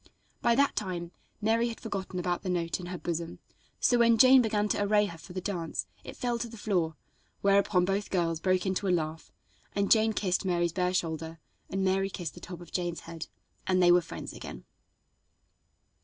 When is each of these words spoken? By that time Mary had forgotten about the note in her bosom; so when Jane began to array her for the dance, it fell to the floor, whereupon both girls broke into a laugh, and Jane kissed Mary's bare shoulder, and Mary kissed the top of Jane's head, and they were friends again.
By 0.41 0.55
that 0.55 0.75
time 0.75 1.11
Mary 1.41 1.67
had 1.67 1.79
forgotten 1.79 2.17
about 2.17 2.41
the 2.41 2.49
note 2.49 2.79
in 2.79 2.87
her 2.87 2.97
bosom; 2.97 3.37
so 3.79 3.99
when 3.99 4.17
Jane 4.17 4.41
began 4.41 4.67
to 4.69 4.81
array 4.81 5.05
her 5.05 5.17
for 5.19 5.33
the 5.33 5.41
dance, 5.41 5.85
it 6.03 6.17
fell 6.17 6.39
to 6.39 6.47
the 6.47 6.57
floor, 6.57 6.95
whereupon 7.41 7.85
both 7.85 8.09
girls 8.09 8.39
broke 8.39 8.65
into 8.65 8.87
a 8.87 8.89
laugh, 8.89 9.31
and 9.75 9.91
Jane 9.91 10.13
kissed 10.13 10.43
Mary's 10.43 10.73
bare 10.73 10.95
shoulder, 10.95 11.37
and 11.69 11.83
Mary 11.83 12.09
kissed 12.09 12.33
the 12.33 12.39
top 12.39 12.61
of 12.61 12.71
Jane's 12.71 13.01
head, 13.01 13.27
and 13.67 13.79
they 13.79 13.91
were 13.91 14.01
friends 14.01 14.33
again. 14.33 14.65